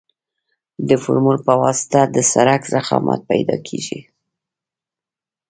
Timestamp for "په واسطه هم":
1.47-2.09